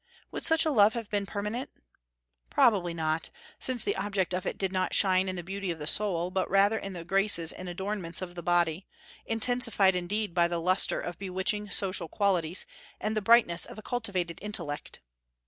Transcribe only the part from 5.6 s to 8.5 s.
of the soul, but rather in the graces and adornments of the